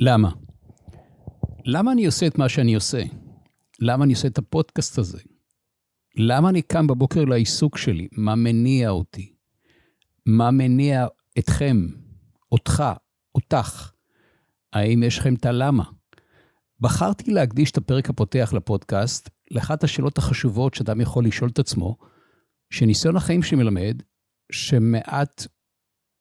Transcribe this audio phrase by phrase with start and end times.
[0.00, 0.30] למה?
[1.64, 3.02] למה אני עושה את מה שאני עושה?
[3.80, 5.18] למה אני עושה את הפודקאסט הזה?
[6.16, 8.08] למה אני קם בבוקר לעיסוק שלי?
[8.12, 9.34] מה מניע אותי?
[10.26, 11.06] מה מניע
[11.38, 11.76] אתכם,
[12.52, 12.84] אותך,
[13.34, 13.92] אותך?
[14.72, 15.84] האם יש לכם את הלמה?
[16.80, 21.96] בחרתי להקדיש את הפרק הפותח לפודקאסט לאחת השאלות החשובות שאדם יכול לשאול את עצמו,
[22.70, 24.02] שניסיון החיים שלי מלמד
[24.52, 25.46] שמעט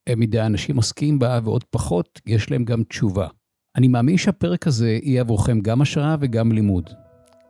[0.10, 3.28] מדי אנשים עוסקים בה ועוד פחות יש להם גם תשובה.
[3.78, 6.90] אני מאמין שהפרק הזה יהיה עבורכם גם השראה וגם לימוד.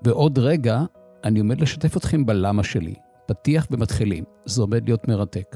[0.01, 0.81] ועוד רגע,
[1.23, 2.93] אני עומד לשתף אתכם בלמה שלי.
[3.27, 4.23] פתיח ומתחילים.
[4.45, 5.55] זה עומד להיות מרתק.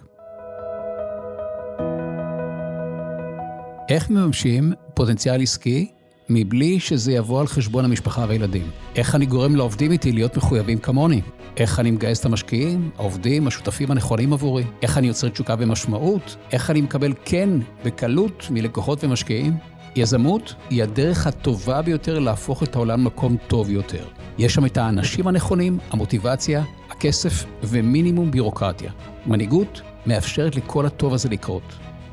[3.89, 5.91] איך מממשים פוטנציאל עסקי
[6.29, 8.69] מבלי שזה יבוא על חשבון המשפחה והילדים?
[8.95, 11.21] איך אני גורם לעובדים איתי להיות מחויבים כמוני?
[11.57, 14.63] איך אני מגייס את המשקיעים, העובדים, השותפים הנכונים עבורי?
[14.81, 16.35] איך אני יוצר תשוקה ומשמעות?
[16.51, 17.49] איך אני מקבל כן
[17.85, 19.57] בקלות מלקוחות ומשקיעים?
[19.95, 24.05] יזמות היא הדרך הטובה ביותר להפוך את העולם למקום טוב יותר.
[24.37, 28.91] יש שם את האנשים הנכונים, המוטיבציה, הכסף ומינימום בירוקרטיה.
[29.25, 31.63] מנהיגות מאפשרת לכל הטוב הזה לקרות.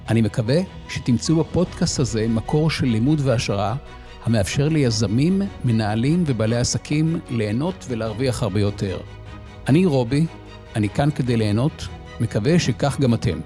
[0.08, 3.74] אני מקווה שתמצאו בפודקאסט הזה מקור של לימוד והשראה
[4.24, 8.98] המאפשר ליזמים, מנהלים ובעלי עסקים ליהנות ולהרוויח הרבה יותר.
[9.68, 10.26] אני רובי,
[10.76, 11.88] אני כאן כדי ליהנות,
[12.20, 13.40] מקווה שכך גם אתם.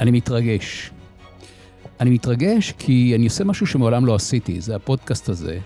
[0.00, 0.90] אני מתרגש.
[2.00, 5.58] אני מתרגש כי אני עושה משהו שמעולם לא עשיתי, זה הפודקאסט הזה.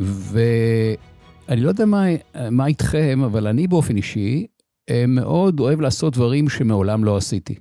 [0.00, 2.04] ואני לא יודע מה,
[2.50, 4.46] מה איתכם, אבל אני באופן אישי
[4.90, 7.54] אה, מאוד אוהב לעשות דברים שמעולם לא עשיתי.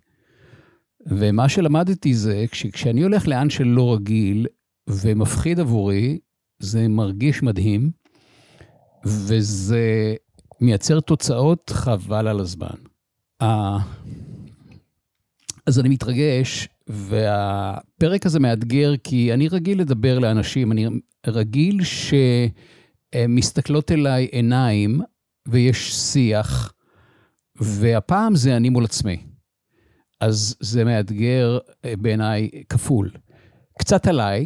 [1.07, 4.47] ומה שלמדתי זה, כשאני הולך לאן שלא רגיל
[4.87, 6.19] ומפחיד עבורי,
[6.59, 7.91] זה מרגיש מדהים,
[9.05, 10.15] וזה
[10.61, 12.75] מייצר תוצאות חבל על הזמן.
[15.65, 20.87] אז אני מתרגש, והפרק הזה מאתגר כי אני רגיל לדבר לאנשים, אני
[21.27, 21.79] רגיל
[23.15, 25.01] שמסתכלות אליי עיניים
[25.47, 26.73] ויש שיח,
[27.55, 29.17] והפעם זה אני מול עצמי.
[30.19, 33.11] אז זה מאתגר אה, בעיניי כפול.
[33.79, 34.45] קצת עליי,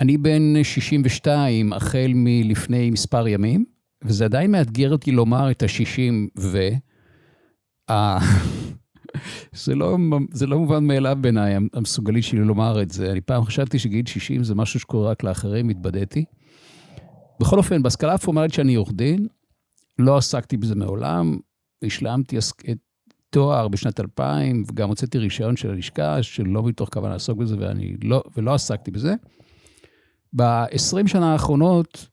[0.00, 3.64] אני בן 62 החל מלפני מספר ימים,
[4.04, 6.68] וזה עדיין מאתגר אותי לומר את ה-60 ו...
[9.52, 9.96] זה לא,
[10.32, 13.10] זה לא מובן מאליו בעיניי, המסוגלית שלי לומר את זה.
[13.10, 16.24] אני פעם חשבתי שגיל 60 זה משהו שקורה רק לאחרים, התבדיתי.
[17.40, 19.26] בכל אופן, בהשכלה הפורמלית שאני עורך דין,
[19.98, 21.38] לא עסקתי בזה מעולם,
[21.84, 22.78] השלמתי את
[23.30, 28.22] תואר בשנת 2000, וגם הוצאתי רישיון של הלשכה, שלא מתוך כוונה לעסוק בזה, ואני לא,
[28.36, 29.14] ולא עסקתי בזה.
[30.36, 32.08] ב-20 שנה האחרונות,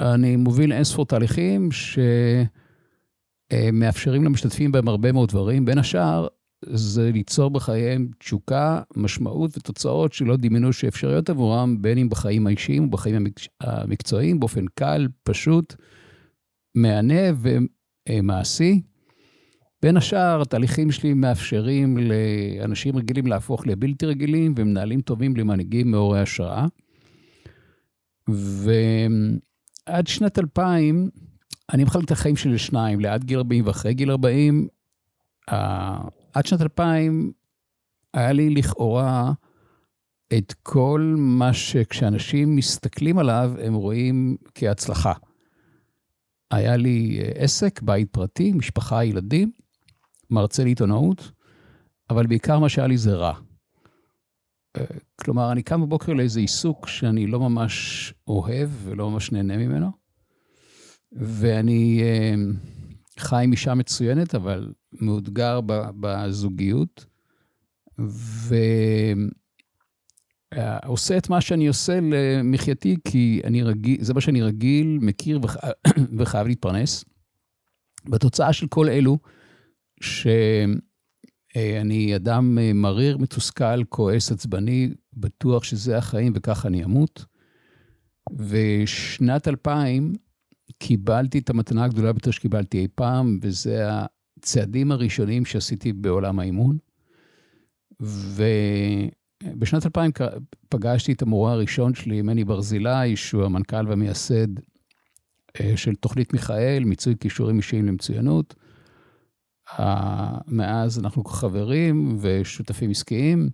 [0.00, 1.68] אני מוביל אינספור תהליכים
[3.52, 6.26] שמאפשרים למשתתפים בהם הרבה מאוד דברים, בין השאר,
[6.64, 12.90] זה ליצור בחייהם תשוקה, משמעות ותוצאות שלא דמיינו שאפשריות עבורם, בין אם בחיים האישיים או
[12.90, 13.26] בחיים
[13.60, 15.74] המקצועיים, באופן קל, פשוט,
[16.74, 17.22] מהנה
[18.08, 18.80] ומעשי.
[19.82, 26.66] בין השאר, התהליכים שלי מאפשרים לאנשים רגילים להפוך לבלתי רגילים ומנהלים טובים למנהיגים מעוררי השראה.
[28.28, 31.10] ועד שנת 2000,
[31.72, 34.68] אני מחלק את החיים שלי לשניים, לעד גיל 40 ואחרי גיל 40.
[36.34, 37.32] עד שנת 2000
[38.14, 39.32] היה לי לכאורה
[40.38, 45.12] את כל מה שכשאנשים מסתכלים עליו, הם רואים כהצלחה.
[46.50, 49.52] היה לי עסק, בית פרטי, משפחה, ילדים,
[50.30, 51.30] מרצה לעיתונאות,
[52.10, 53.34] אבל בעיקר מה שהיה לי זה רע.
[54.76, 54.84] אה,
[55.16, 59.90] כלומר, אני קם בבוקר לאיזה עיסוק שאני לא ממש אוהב ולא ממש נהנה ממנו,
[61.12, 62.34] ואני אה,
[63.18, 65.60] חי עם אישה מצוינת, אבל מאותגר
[66.00, 67.06] בזוגיות,
[70.54, 75.56] ועושה את מה שאני עושה למחייתי, כי אני רגיל, זה מה שאני רגיל, מכיר וח...
[76.18, 77.04] וחייב להתפרנס.
[78.08, 79.18] בתוצאה של כל אלו,
[80.00, 80.76] שאני
[82.16, 87.24] אדם מריר, מתוסכל, כועס, עצבני, בטוח שזה החיים וככה אני אמות.
[88.36, 90.12] ושנת 2000
[90.78, 93.88] קיבלתי את המתנה הגדולה ביותר שקיבלתי אי פעם, וזה
[94.36, 96.78] הצעדים הראשונים שעשיתי בעולם האימון.
[98.00, 100.10] ובשנת 2000
[100.68, 104.48] פגשתי את המורה הראשון שלי, מני ברזילי, שהוא המנכ"ל והמייסד
[105.60, 108.54] אה, של תוכנית מיכאל, מיצוי כישורים אישיים למצוינות.
[110.46, 113.50] מאז אנחנו חברים ושותפים עסקיים,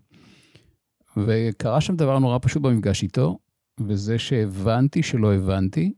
[1.17, 3.38] וקרה שם דבר נורא פשוט במפגש איתו,
[3.81, 5.93] וזה שהבנתי שלא הבנתי,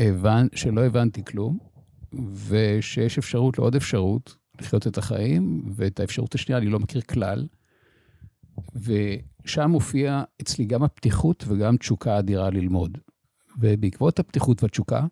[0.00, 0.46] הבנ...
[0.54, 1.58] שלא הבנתי כלום,
[2.48, 7.46] ושיש אפשרות לעוד אפשרות לחיות את החיים, ואת האפשרות השנייה אני לא מכיר כלל,
[8.74, 12.98] ושם הופיעה אצלי גם הפתיחות וגם תשוקה אדירה ללמוד.
[13.58, 15.06] ובעקבות הפתיחות והתשוקה,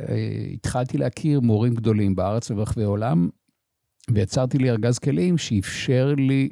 [0.00, 3.28] אה, התחלתי להכיר מורים גדולים בארץ וברחבי העולם,
[4.10, 6.48] ויצרתי לי ארגז כלים שאפשר לי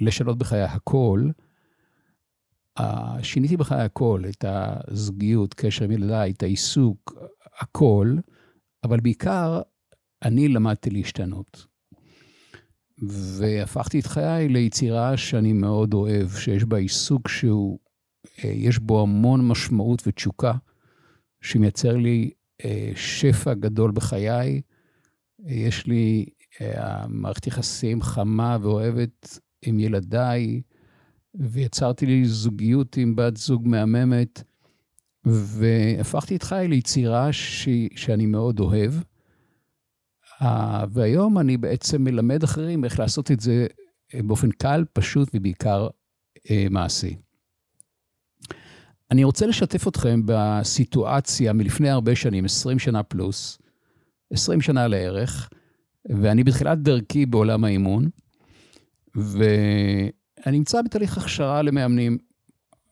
[0.00, 1.28] לשנות בחיי הכל.
[3.22, 7.14] שיניתי בחיי הכל, את הזוגיות, קשר עם ילדיי, את העיסוק,
[7.60, 8.16] הכל,
[8.84, 9.60] אבל בעיקר
[10.22, 11.66] אני למדתי להשתנות.
[13.38, 17.78] והפכתי את חיי ליצירה שאני מאוד אוהב, שיש בה עיסוק שהוא,
[18.44, 20.52] אה, יש בו המון משמעות ותשוקה,
[21.40, 22.30] שמייצר לי
[22.64, 24.60] אה, שפע גדול בחיי.
[25.46, 26.26] יש לי
[26.60, 30.62] אה, מערכת יחסים חמה ואוהבת עם ילדיי,
[31.40, 34.42] ויצרתי לי זוגיות עם בת זוג מהממת,
[35.24, 37.68] והפכתי את חיי ליצירה ש...
[37.96, 38.92] שאני מאוד אוהב.
[40.90, 43.66] והיום אני בעצם מלמד אחרים איך לעשות את זה
[44.14, 45.88] אה, באופן קל, פשוט ובעיקר
[46.50, 47.16] אה, מעשי.
[49.10, 53.58] אני רוצה לשתף אתכם בסיטואציה מלפני הרבה שנים, 20 שנה פלוס,
[54.32, 55.48] 20 שנה לערך,
[56.08, 58.08] ואני בתחילת דרכי בעולם האימון,
[60.46, 62.18] ואני נמצא בתהליך הכשרה למאמנים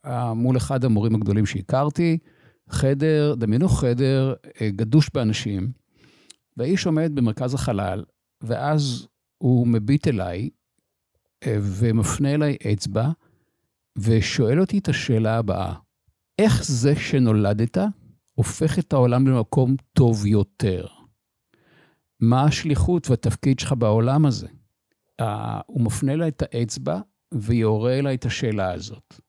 [0.05, 2.19] אה, מול אחד המורים הגדולים שהכרתי,
[2.69, 5.73] חדר, דמיינו חדר גדוש באנשים,
[6.57, 8.05] והאיש עומד במרכז החלל,
[8.41, 9.07] ואז
[9.39, 10.51] הוא מביט אליי
[11.47, 13.09] אה, ומפנה אליי אצבע,
[13.99, 15.75] ושואל אותי את השאלה הבאה:
[16.39, 17.79] איך זה שנולדת
[18.35, 20.87] הופך את העולם למקום טוב יותר?
[22.21, 24.49] מה השליחות והתפקיד שלך בעולם הזה?
[25.67, 27.01] הוא מפנה אליי את האצבע
[27.35, 29.21] ויורה אליי את השאלה הזאת.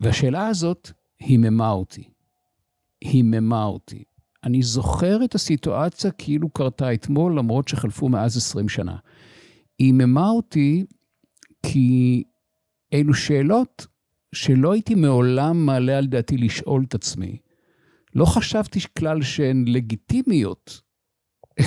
[0.00, 0.90] והשאלה הזאת
[1.20, 2.08] היממה אותי.
[3.00, 4.04] היממה אותי.
[4.44, 8.96] אני זוכר את הסיטואציה כאילו קרתה אתמול, למרות שחלפו מאז 20 שנה.
[9.78, 10.86] היא עיממה אותי
[11.62, 12.22] כי
[12.92, 13.86] אלו שאלות
[14.34, 17.38] שלא הייתי מעולם מעלה על דעתי לשאול את עצמי.
[18.14, 20.80] לא חשבתי כלל שהן לגיטימיות.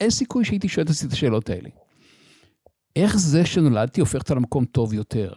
[0.00, 1.68] אין סיכוי שהייתי שואל את השאלות האלה.
[2.96, 5.32] איך זה שנולדתי הופך אותה למקום טוב יותר?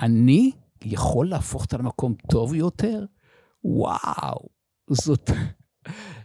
[0.00, 0.50] אני
[0.84, 3.04] יכול להפוך אותה למקום טוב יותר?
[3.64, 4.48] וואו,
[4.90, 5.30] זאת,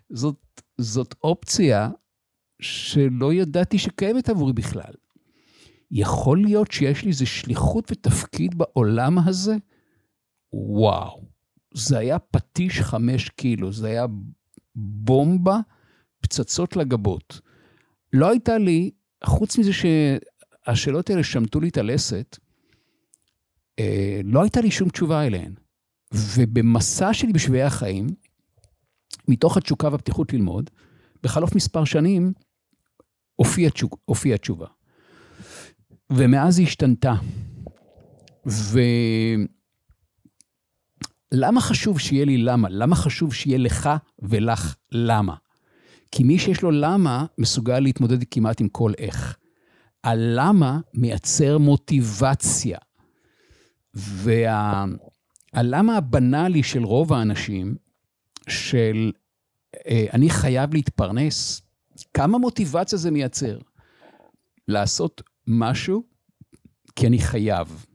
[0.10, 1.90] זאת, זאת אופציה
[2.62, 4.94] שלא ידעתי שקיימת עבורי בכלל.
[5.92, 9.56] יכול להיות שיש לי איזו שליחות ותפקיד בעולם הזה?
[10.54, 11.24] וואו,
[11.74, 14.06] זה היה פטיש חמש קילו, זה היה
[14.75, 15.60] בומבה,
[16.22, 17.42] פצצות לגבות.
[18.13, 18.92] לא הייתה לי,
[19.24, 19.72] חוץ מזה
[20.68, 22.38] שהשאלות האלה שמטו לי את הלסת,
[23.80, 25.54] אה, לא הייתה לי שום תשובה אליהן.
[26.14, 28.08] ובמסע שלי בשביעי החיים,
[29.28, 30.69] מתוך התשוקה והפתיחות ללמוד,
[31.24, 32.34] בחלוף מספר שנים,
[33.36, 33.72] הופיעה
[34.06, 34.68] הופיע תשובה.
[36.10, 37.13] ומאז היא השתנתה.
[41.31, 42.70] ולמה חשוב שיהיה לי למה?
[42.70, 43.90] למה חשוב שיהיה לך
[44.20, 45.36] ולך למה?
[46.12, 49.38] כי מי שיש לו למה, מסוגל להתמודד כמעט עם כל איך.
[50.07, 52.77] הלמה מייצר מוטיבציה.
[53.94, 54.86] וה...
[55.54, 57.75] הלמה הבנאלי של רוב האנשים,
[58.50, 59.12] של
[59.88, 61.62] אה, אני חייב להתפרנס,
[62.13, 63.59] כמה מוטיבציה זה מייצר?
[64.67, 66.03] לעשות משהו
[66.96, 67.86] כי אני חייב.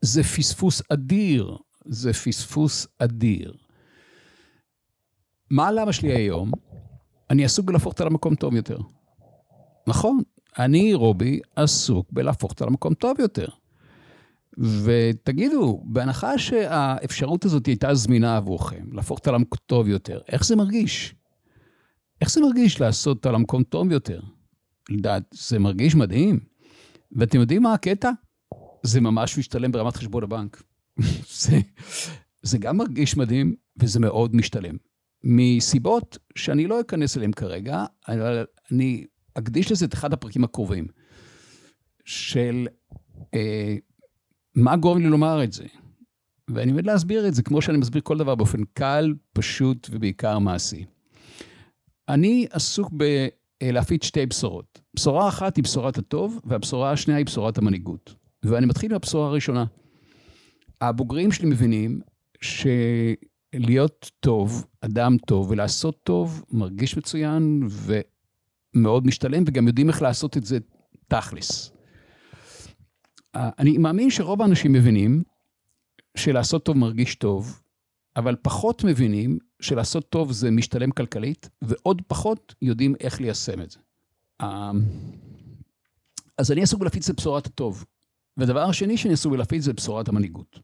[0.00, 3.54] זה פספוס אדיר, זה פספוס אדיר.
[5.50, 6.50] מה הלמה שלי היום?
[7.30, 8.78] אני עסוק בלהפוך אותה למקום טוב יותר.
[9.86, 10.22] נכון,
[10.58, 13.46] אני, רובי, עסוק בלהפוך אותה למקום טוב יותר.
[14.58, 21.14] ותגידו, בהנחה שהאפשרות הזאת הייתה זמינה עבורכם, להפוך אותה למקום טוב יותר, איך זה מרגיש?
[22.20, 24.20] איך זה מרגיש לעשות אותה למקום טוב יותר?
[24.90, 26.40] לדעת, זה מרגיש מדהים.
[27.12, 28.10] ואתם יודעים מה הקטע?
[28.82, 30.62] זה ממש משתלם ברמת חשבון הבנק.
[31.40, 31.58] זה,
[32.42, 34.76] זה גם מרגיש מדהים וזה מאוד משתלם.
[35.24, 39.04] מסיבות שאני לא אכנס אליהן כרגע, אבל אני
[39.38, 40.86] אקדיש לזה את אחד הפרקים הקרובים,
[42.04, 42.66] של
[43.34, 43.76] אה,
[44.54, 45.64] מה גורם לי לומר את זה?
[46.50, 50.84] ואני עומד להסביר את זה כמו שאני מסביר כל דבר באופן קל, פשוט ובעיקר מעשי.
[52.08, 52.92] אני עסוק
[53.62, 54.80] בלהפיץ שתי בשורות.
[54.94, 58.14] בשורה אחת היא בשורת הטוב, והבשורה השנייה היא בשורת המנהיגות.
[58.42, 59.64] ואני מתחיל מהבשורה הראשונה.
[60.80, 62.00] הבוגרים שלי מבינים
[62.40, 67.68] שלהיות טוב, אדם טוב, ולעשות טוב, מרגיש מצוין
[68.78, 70.58] ומאוד משתלם, וגם יודעים איך לעשות את זה
[71.08, 71.72] תכלס.
[73.34, 75.22] אני מאמין שרוב האנשים מבינים
[76.16, 77.60] שלעשות טוב מרגיש טוב,
[78.16, 83.78] אבל פחות מבינים שלעשות טוב זה משתלם כלכלית, ועוד פחות יודעים איך ליישם את זה.
[86.38, 87.84] אז אני עסוק בלהפיץ את בשורת הטוב.
[88.36, 90.60] והדבר השני שאני עסוק בלהפיץ זה בשורת המנהיגות.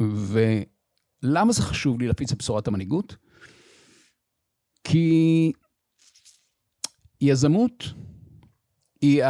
[0.00, 3.16] ולמה זה חשוב לי להפיץ את בשורת המנהיגות?
[4.84, 5.52] כי
[7.20, 7.84] יזמות
[9.00, 9.22] היא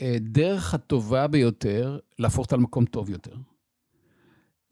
[0.00, 3.36] הדרך הטובה ביותר להפוך אותה למקום טוב יותר.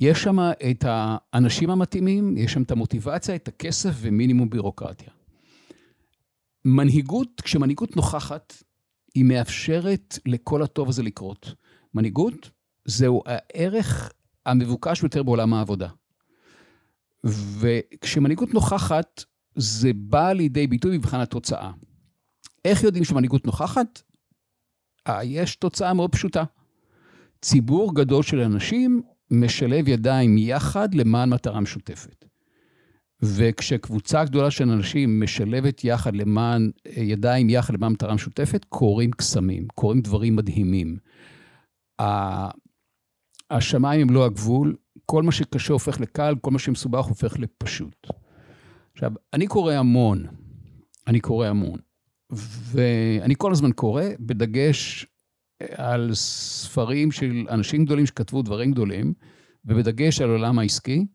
[0.01, 0.39] יש שם
[0.71, 5.09] את האנשים המתאימים, יש שם את המוטיבציה, את הכסף ומינימום בירוקרטיה.
[6.65, 8.63] מנהיגות, כשמנהיגות נוכחת,
[9.15, 11.55] היא מאפשרת לכל הטוב הזה לקרות.
[11.95, 12.51] מנהיגות
[12.85, 14.13] זהו הערך
[14.47, 15.89] המבוקש ביותר בעולם העבודה.
[17.25, 21.71] וכשמנהיגות נוכחת, זה בא לידי ביטוי במבחן התוצאה.
[22.65, 24.03] איך יודעים שמנהיגות נוכחת?
[25.09, 26.45] אה, יש תוצאה מאוד פשוטה.
[27.43, 32.25] ציבור גדול של אנשים משלב ידיים יחד למען מטרה משותפת.
[33.23, 40.01] וכשקבוצה גדולה של אנשים משלבת יחד למען, ידיים יחד למען מטרה משותפת, קורים קסמים, קורים
[40.01, 40.97] דברים מדהימים.
[43.51, 48.07] השמיים הם לא הגבול, כל מה שקשה הופך לקל, כל מה שמסובך הופך לפשוט.
[48.93, 50.27] עכשיו, אני קורא המון,
[51.07, 51.79] אני קורא המון,
[52.33, 55.07] ואני כל הזמן קורא, בדגש
[55.61, 59.15] על ספרים של אנשים גדולים שכתבו דברים גדולים,
[59.65, 61.07] ובדגש על העולם העסקי,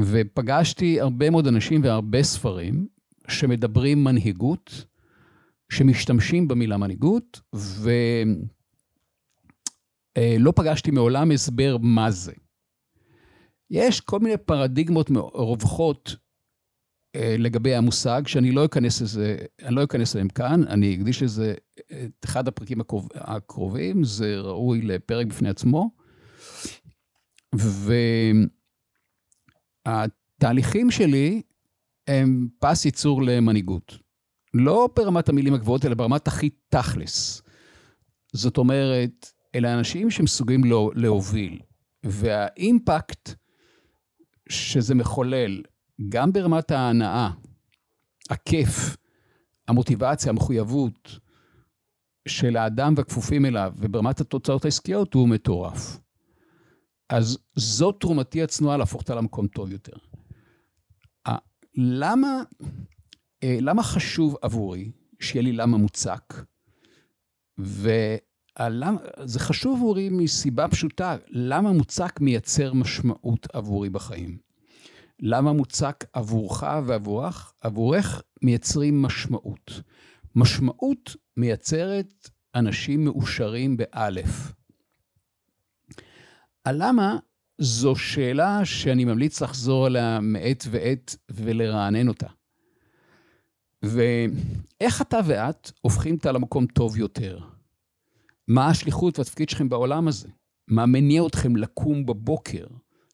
[0.00, 2.86] ופגשתי הרבה מאוד אנשים והרבה ספרים
[3.28, 4.84] שמדברים מנהיגות,
[5.72, 7.40] שמשתמשים במילה מנהיגות,
[10.18, 12.32] ולא פגשתי מעולם הסבר מה זה.
[13.70, 16.14] יש כל מיני פרדיגמות רווחות אה,
[17.16, 21.54] לגבי המושג, שאני לא אכנס לזה, אני לא אכנס אליהם כאן, אני אקדיש לזה
[21.86, 22.78] את אחד הפרקים
[23.14, 25.90] הקרובים, זה ראוי לפרק בפני עצמו.
[29.86, 31.42] והתהליכים שלי
[32.06, 33.98] הם פס ייצור למנהיגות.
[34.54, 37.42] לא ברמת המילים הגבוהות, אלא ברמת הכי תכלס.
[38.32, 40.60] זאת אומרת, אלה אנשים שמסוגלים
[40.94, 41.60] להוביל.
[42.04, 43.30] והאימפקט
[44.48, 45.62] שזה מחולל
[46.08, 47.30] גם ברמת ההנאה,
[48.30, 48.96] הכיף,
[49.68, 51.18] המוטיבציה, המחויבות
[52.28, 55.98] של האדם והכפופים אליו, וברמת התוצאות העסקיות, הוא מטורף.
[57.08, 59.96] אז זו תרומתי הצנועה להפוך אותה למקום טוב יותר.
[61.74, 62.42] למה,
[63.42, 64.90] אה, למה חשוב עבורי
[65.20, 66.34] שיהיה לי למה מוצק?
[67.58, 68.90] והלמה,
[69.24, 74.49] זה חשוב עבורי מסיבה פשוטה, למה מוצק מייצר משמעות עבורי בחיים.
[75.22, 77.52] למה מוצק עבורך ועבורך?
[77.60, 79.80] עבורך מייצרים משמעות.
[80.36, 84.52] משמעות מייצרת אנשים מאושרים באלף.
[86.64, 87.18] הלמה
[87.58, 92.26] זו שאלה שאני ממליץ לחזור עליה מעת ועת ולרענן אותה.
[93.82, 97.38] ואיך אתה ואת הופכים אותה למקום טוב יותר?
[98.48, 100.28] מה השליחות והתפקיד שלכם בעולם הזה?
[100.68, 102.66] מה מניע אתכם לקום בבוקר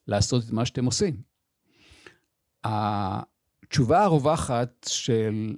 [0.07, 1.26] לעשות את מה שאתם עושים?
[2.67, 5.55] התשובה הרווחת של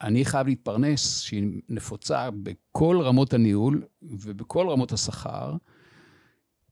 [0.00, 5.56] אני חייב להתפרנס, שהיא נפוצה בכל רמות הניהול ובכל רמות השכר,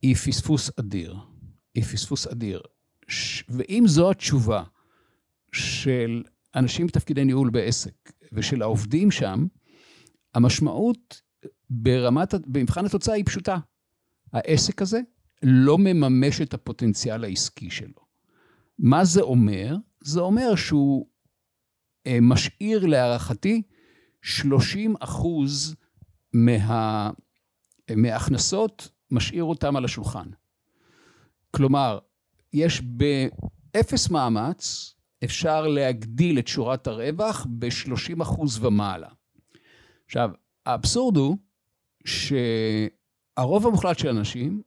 [0.02, 1.16] היא פספוס אדיר.
[1.74, 2.60] היא פספוס אדיר.
[3.08, 3.44] ש...
[3.48, 4.62] ואם זו התשובה
[5.52, 6.22] של
[6.54, 9.46] אנשים בתפקידי ניהול בעסק ושל העובדים שם,
[10.34, 11.22] המשמעות
[11.70, 13.58] ברמת, במבחן התוצאה היא פשוטה.
[14.32, 15.00] העסק הזה
[15.42, 18.01] לא מממש את הפוטנציאל העסקי שלו.
[18.78, 19.76] מה זה אומר?
[20.00, 21.06] זה אומר שהוא
[22.06, 23.62] אה, משאיר להערכתי
[24.22, 25.74] 30 אחוז
[26.32, 27.10] מה,
[27.96, 30.26] מההכנסות, משאיר אותם על השולחן.
[31.50, 31.98] כלומר,
[32.52, 39.08] יש באפס מאמץ, אפשר להגדיל את שורת הרווח ב-30 אחוז ומעלה.
[40.04, 40.30] עכשיו,
[40.66, 41.36] האבסורד הוא
[42.04, 44.62] שהרוב המוחלט של אנשים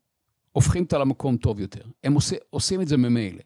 [0.52, 1.84] הופכים אותה למקום טוב יותר.
[2.04, 3.44] הם עושים, עושים את זה ממילא.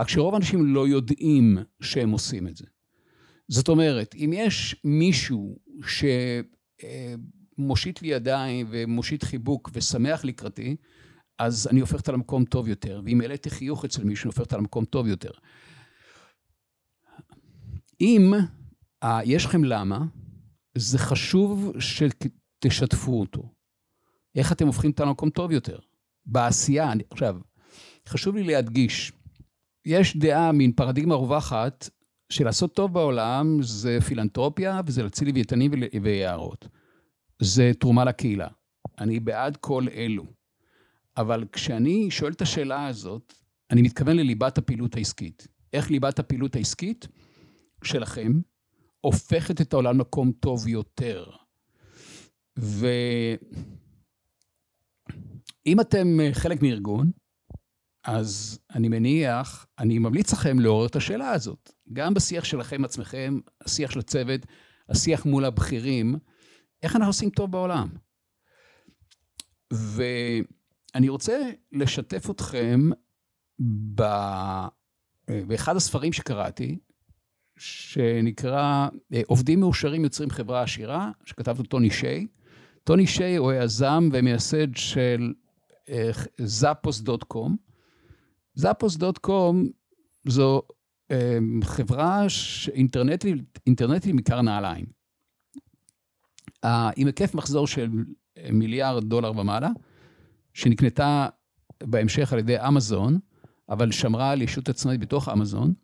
[0.00, 2.64] רק שרוב האנשים לא יודעים שהם עושים את זה.
[3.48, 5.58] זאת אומרת, אם יש מישהו
[7.58, 10.76] שמושיט לי ידיים ומושיט חיבוק ושמח לקראתי,
[11.38, 13.00] אז אני הופך אותה למקום טוב יותר.
[13.04, 15.30] ואם העליתי חיוך אצל מישהו, אני הופך אותה למקום טוב יותר.
[18.00, 18.32] אם
[19.04, 20.04] uh, יש לכם למה,
[20.78, 23.42] זה חשוב שתשתפו אותו.
[24.34, 25.78] איך אתם הופכים אותה למקום טוב יותר?
[26.26, 26.92] בעשייה.
[26.92, 27.36] אני, עכשיו,
[28.08, 29.12] חשוב לי להדגיש,
[29.84, 31.88] יש דעה, מין פרדיגמה רווחת,
[32.30, 35.70] שלעשות טוב בעולם זה פילנטרופיה וזה להציל לוויתנים
[36.02, 36.68] ויערות.
[37.42, 38.48] זה תרומה לקהילה.
[38.98, 40.24] אני בעד כל אלו.
[41.16, 43.34] אבל כשאני שואל את השאלה הזאת,
[43.70, 45.48] אני מתכוון לליבת הפעילות העסקית.
[45.72, 47.08] איך ליבת הפעילות העסקית
[47.84, 48.40] שלכם
[49.00, 51.30] הופכת את העולם למקום טוב יותר?
[52.56, 53.36] ואם
[55.80, 57.10] אתם חלק מארגון,
[58.04, 61.72] אז אני מניח, אני ממליץ לכם לעורר את השאלה הזאת.
[61.92, 64.40] גם בשיח שלכם עצמכם, השיח של הצוות,
[64.88, 66.14] השיח מול הבכירים,
[66.82, 67.88] איך אנחנו עושים טוב בעולם.
[69.72, 72.90] ואני רוצה לשתף אתכם
[73.94, 74.02] ב...
[75.46, 76.78] באחד הספרים שקראתי,
[77.58, 78.88] שנקרא
[79.26, 82.26] עובדים מאושרים יוצרים חברה עשירה, שכתב אותו טוני שיי.
[82.84, 85.32] טוני שיי הוא היזם ומייסד של
[86.38, 87.69] זאפוס.קום.
[88.54, 89.68] זאפוס.קום
[90.24, 90.62] זו
[91.64, 92.26] חברה
[92.72, 94.86] אינטרנטית, אינטרנטית מכר נעליים.
[96.96, 97.90] עם היקף מחזור של
[98.52, 99.70] מיליארד דולר ומעלה,
[100.54, 101.28] שנקנתה
[101.82, 103.18] בהמשך על ידי אמזון,
[103.68, 105.74] אבל שמרה על ישות עצמאית בתוך אמזון.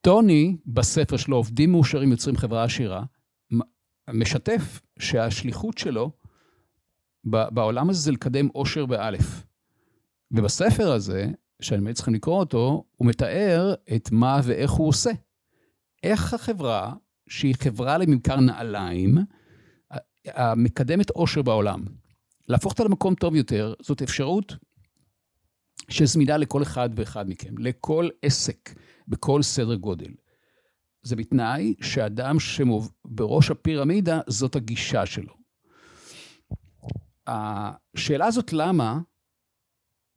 [0.00, 3.02] וטוני, בספר שלו, עובדים מאושרים יוצרים חברה עשירה,
[4.12, 6.10] משתף שהשליחות שלו
[7.24, 9.46] בעולם הזה זה לקדם אושר באלף.
[10.30, 11.26] ובספר הזה,
[11.62, 15.10] שאני באמת צריכים לקרוא אותו, הוא מתאר את מה ואיך הוא עושה.
[16.02, 16.94] איך החברה,
[17.28, 19.18] שהיא חברה לממכר נעליים,
[20.56, 21.84] מקדמת אושר בעולם.
[22.48, 24.56] להפוך אותה למקום טוב יותר, זאת אפשרות
[25.88, 28.74] שזמינה לכל אחד ואחד מכם, לכל עסק,
[29.08, 30.10] בכל סדר גודל.
[31.02, 35.34] זה בתנאי שאדם שבראש הפירמידה, זאת הגישה שלו.
[37.26, 39.00] השאלה הזאת למה,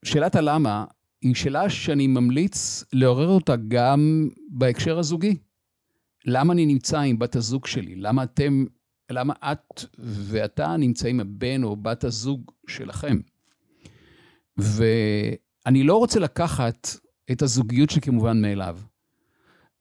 [0.03, 0.85] שאלת הלמה,
[1.21, 5.37] היא שאלה שאני ממליץ לעורר אותה גם בהקשר הזוגי.
[6.25, 7.95] למה אני נמצא עם בת הזוג שלי?
[7.95, 8.65] למה אתם,
[9.11, 13.17] למה את ואתה נמצאים עם בן או בת הזוג שלכם?
[14.57, 16.87] ואני לא רוצה לקחת
[17.31, 18.79] את הזוגיות שכמובן מאליו.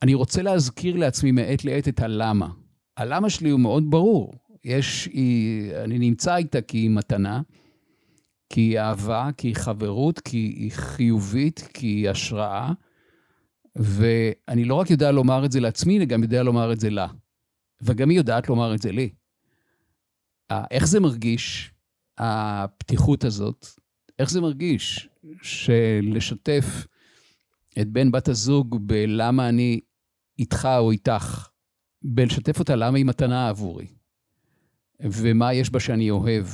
[0.03, 2.49] אני רוצה להזכיר לעצמי מעת לעת את הלמה.
[2.97, 4.35] הלמה שלי הוא מאוד ברור.
[4.65, 7.41] יש, היא, אני נמצא איתה כי היא מתנה,
[8.53, 12.73] כי היא אהבה, כי היא חברות, כי היא חיובית, כי היא השראה.
[13.77, 17.07] ואני לא רק יודע לומר את זה לעצמי, אני גם יודע לומר את זה לה.
[17.81, 19.09] וגם היא יודעת לומר את זה לי.
[20.71, 21.73] איך זה מרגיש,
[22.19, 23.67] הפתיחות הזאת?
[24.19, 25.09] איך זה מרגיש
[25.43, 26.87] שלשתף
[27.81, 29.81] את בן בת הזוג בלמה אני
[30.39, 31.49] איתך או איתך,
[32.03, 33.87] בלשתף אותה למה היא מתנה עבורי,
[35.01, 36.47] ומה יש בה שאני אוהב,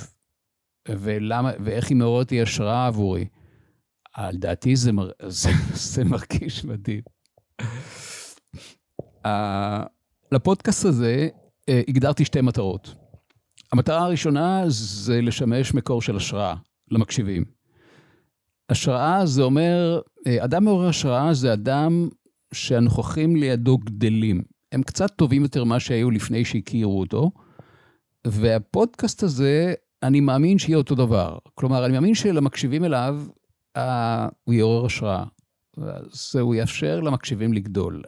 [0.89, 3.27] ולמה, ואיך היא מעוררת לי השראה עבורי.
[4.33, 7.03] לדעתי זה, מר, זה, זה מרגיש מדהים.
[9.27, 9.31] uh,
[10.33, 11.29] לפודקאסט הזה
[11.61, 12.95] uh, הגדרתי שתי מטרות.
[13.73, 16.55] המטרה הראשונה זה לשמש מקור של השראה
[16.91, 17.45] למקשיבים.
[18.69, 22.09] השראה זה אומר, uh, אדם מעורר השראה זה אדם
[22.53, 24.43] שהנוכחים לידו גדלים.
[24.73, 27.31] הם קצת טובים יותר ממה שהיו לפני שהכירו אותו,
[28.27, 31.39] והפודקאסט הזה, אני מאמין שיהיה אותו דבר.
[31.55, 33.23] כלומר, אני מאמין שלמקשיבים אליו,
[33.77, 35.25] אה, הוא יעורר השראה.
[35.77, 38.03] אז הוא יאפשר למקשיבים לגדול.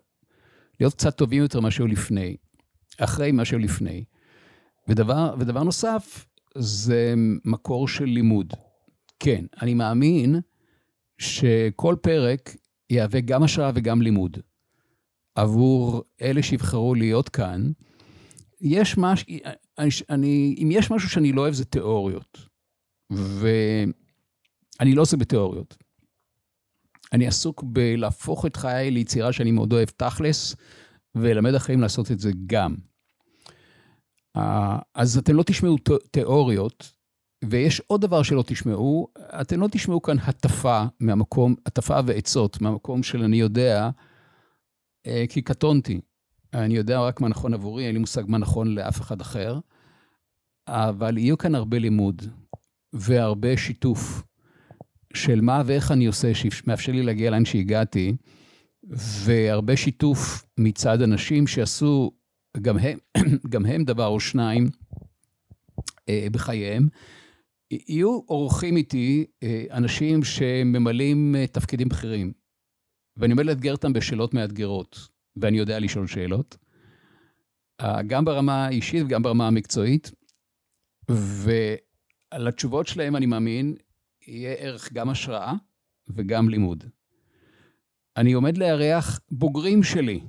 [0.81, 2.37] להיות קצת טובים יותר שהיו לפני,
[2.99, 4.05] אחרי שהיו לפני.
[4.89, 6.27] ודבר, ודבר נוסף,
[6.59, 8.53] זה מקור של לימוד.
[9.19, 10.41] כן, אני מאמין
[11.19, 12.57] שכל פרק
[12.91, 14.39] יהווה גם השראה וגם לימוד.
[15.35, 17.71] עבור אלה שיבחרו להיות כאן,
[18.61, 19.27] יש משהו,
[20.11, 22.39] אני, אם יש משהו שאני לא אוהב זה תיאוריות.
[23.11, 25.77] ואני לא עושה בתיאוריות.
[27.13, 30.57] אני עסוק בלהפוך את חיי ליצירה שאני מאוד אוהב תכלס,
[31.15, 32.75] וללמד אחרים לעשות את זה גם.
[34.95, 35.77] אז אתם לא תשמעו
[36.11, 36.93] תיאוריות,
[37.45, 39.09] ויש עוד דבר שלא תשמעו,
[39.41, 43.91] אתם לא תשמעו כאן הטפה מהמקום, הטפה ועצות מהמקום של אני יודע,
[45.07, 46.01] אה, כי קטונתי.
[46.55, 49.59] אני יודע רק מה נכון עבורי, אין לי מושג מה נכון לאף אחד אחר,
[50.69, 52.23] אבל יהיו כאן הרבה לימוד
[52.93, 54.23] והרבה שיתוף
[55.15, 58.17] של מה ואיך אני עושה, שמאפשר לי להגיע לאן שהגעתי,
[59.25, 62.13] והרבה שיתוף מצד אנשים שעשו
[62.61, 62.99] גם הם,
[63.53, 64.71] גם הם דבר או שניים
[66.09, 66.89] אה, בחייהם,
[67.71, 72.33] יהיו אורחים איתי אה, אנשים שממלאים אה, תפקידים בכירים,
[73.17, 75.09] ואני עומד לאתגר אותם בשאלות מאתגרות,
[75.41, 76.57] ואני יודע לשאול שאלות,
[77.81, 80.11] אה, גם ברמה האישית וגם ברמה המקצועית,
[81.09, 83.75] ועל התשובות שלהם, אני מאמין,
[84.27, 85.53] יהיה ערך גם השראה
[86.09, 86.85] וגם לימוד.
[88.17, 90.21] אני עומד לארח בוגרים שלי,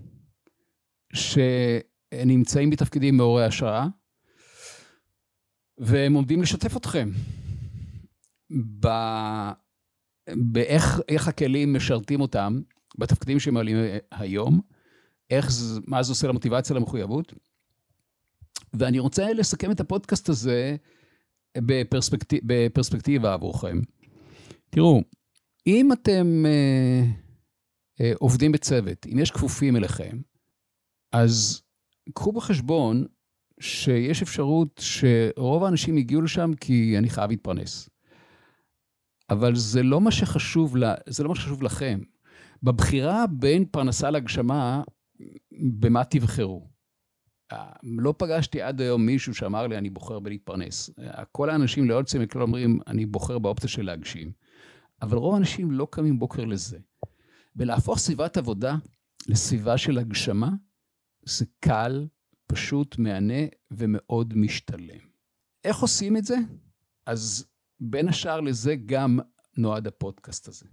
[1.14, 3.88] שנמצאים בתפקידים מעוררי השראה,
[5.78, 7.10] והם לשתף אתכם
[8.80, 8.88] ב...
[10.30, 12.62] באיך הכלים משרתים אותם
[12.98, 13.78] בתפקידים שהם מעלים
[14.12, 14.62] היום,
[15.32, 15.50] איך,
[15.88, 17.34] מה זה עושה למוטיבציה למחויבות.
[18.74, 20.76] ואני רוצה לסכם את הפודקאסט הזה
[21.58, 23.80] בפרספקטיב, בפרספקטיבה עבורכם.
[24.70, 25.02] תראו,
[25.68, 27.04] אם אתם אה,
[28.02, 30.18] אה, עובדים בצוות, אם יש כפופים אליכם,
[31.12, 31.62] אז
[32.14, 33.06] קחו בחשבון
[33.60, 37.90] שיש אפשרות שרוב האנשים הגיעו לשם כי אני חייב להתפרנס.
[39.30, 42.00] אבל זה לא מה שחשוב, לה, זה לא מה שחשוב לכם.
[42.64, 44.84] בבחירה בין פרנסה להגשמה,
[45.80, 46.68] במה תבחרו?
[47.84, 50.90] לא פגשתי עד היום מישהו שאמר לי, אני בוחר בלהתפרנס.
[51.32, 54.32] כל האנשים לא יוצאים מכלל אומרים, אני בוחר באופציה של להגשים.
[55.02, 56.80] אבל רוב האנשים לא קמים בוקר לזה.
[57.56, 58.76] ולהפוך סביבת עבודה
[59.28, 60.50] לסביבה של הגשמה,
[61.26, 62.08] זה קל,
[62.48, 65.00] פשוט, מהנה ומאוד משתלם.
[65.64, 66.36] איך עושים את זה?
[67.06, 67.46] אז
[67.80, 69.20] בין השאר לזה גם
[69.58, 70.66] נועד הפודקאסט הזה.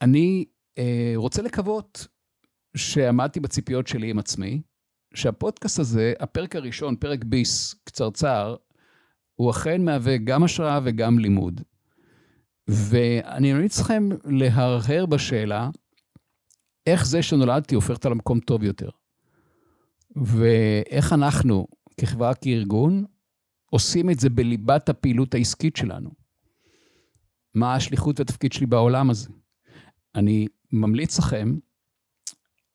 [0.00, 0.44] אני
[0.78, 2.06] אה, רוצה לקוות
[2.76, 4.62] שעמדתי בציפיות שלי עם עצמי,
[5.14, 8.56] שהפודקאסט הזה, הפרק הראשון, פרק ביס קצרצר,
[9.34, 11.60] הוא אכן מהווה גם השראה וגם לימוד.
[12.68, 15.70] ואני ממליץ לכם להרהר בשאלה,
[16.86, 18.88] איך זה שנולדתי הופך אותה למקום טוב יותר.
[20.16, 21.66] ואיך אנחנו,
[22.00, 23.04] כחברה, כארגון,
[23.70, 26.10] עושים את זה בליבת הפעילות העסקית שלנו.
[27.54, 29.28] מה השליחות והתפקיד שלי בעולם הזה?
[30.14, 31.56] אני ממליץ לכם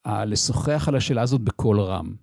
[0.08, 2.16] לשוחח על השאלה הזאת בקול רם.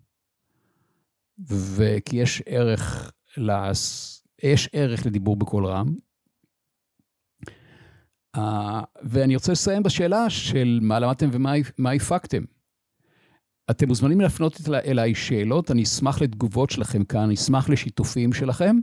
[1.47, 4.15] וכי יש ערך, לס...
[4.43, 5.95] יש ערך לדיבור בקול רם.
[8.37, 8.41] Uh,
[9.03, 12.43] ואני רוצה לסיים בשאלה של מה למדתם ומה הפקתם.
[13.71, 18.77] אתם מוזמנים להפנות אליי שאלות, אני אשמח לתגובות שלכם כאן, אני אשמח לשיתופים שלכם,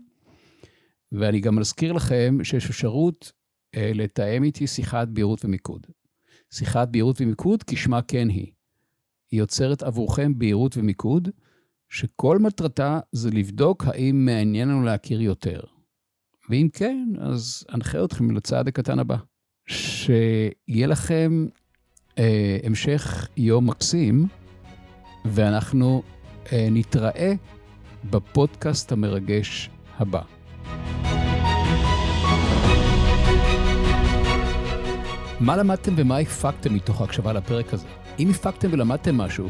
[1.12, 3.32] ואני גם מזכיר לכם שיש אפשרות
[3.76, 5.88] אה, לתאם איתי שיחת בהירות ומיקוד.
[6.54, 8.52] שיחת בהירות ומיקוד, כשמה כן היא.
[9.32, 11.30] היא יוצרת עבורכם בהירות ומיקוד,
[11.90, 15.60] שכל מטרתה זה לבדוק האם מעניין לנו להכיר יותר.
[16.50, 19.18] ואם כן, אז אנחה אתכם לצעד הקטן הבא.
[19.68, 21.46] שיהיה לכם
[22.18, 24.28] אה, המשך יום מקסים.
[25.26, 26.04] ואנחנו
[26.52, 27.34] אה, נתראה
[28.10, 30.22] בפודקאסט המרגש הבא.
[35.40, 37.88] מה למדתם ומה הפקתם מתוך ההקשבה לפרק הזה?
[38.20, 39.50] אם הפקתם ולמדתם משהו,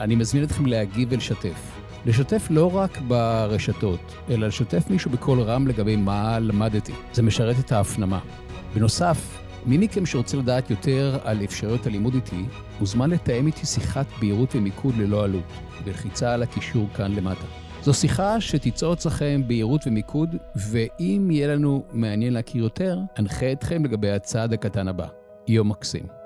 [0.00, 1.80] אני מזמין אתכם להגיב ולשתף.
[2.06, 6.92] לשתף לא רק ברשתות, אלא לשתף מישהו בקול רם לגבי מה למדתי.
[7.12, 8.18] זה משרת את ההפנמה.
[8.74, 12.44] בנוסף, מי מכם שרוצה לדעת יותר על אפשרויות הלימוד איתי,
[12.80, 15.52] מוזמן לתאם איתי שיחת בהירות ומיקוד ללא עלות,
[15.84, 17.44] בלחיצה על הקישור כאן למטה.
[17.82, 20.36] זו שיחה שתיצור אצלכם בהירות ומיקוד,
[20.70, 25.06] ואם יהיה לנו מעניין להכיר יותר, אנחה אתכם לגבי הצעד הקטן הבא.
[25.48, 26.19] יום מקסים.